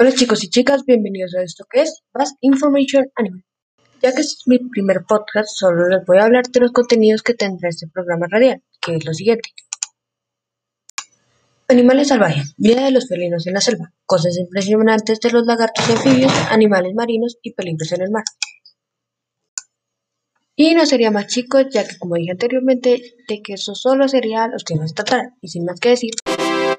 [0.00, 3.42] Hola chicos y chicas, bienvenidos a esto que es Bass Information Anime.
[4.00, 7.24] Ya que este es mi primer podcast, solo les voy a hablar de los contenidos
[7.24, 9.50] que tendrá este programa radial, que es lo siguiente.
[11.66, 15.92] Animales salvajes, vida de los felinos en la selva, cosas impresionantes de los lagartos y
[15.92, 18.22] anfibios, animales marinos y peligros en el mar.
[20.54, 24.46] Y no sería más chicos, ya que como dije anteriormente, de que eso solo sería
[24.46, 26.12] los temas de tratar, y sin más que decir...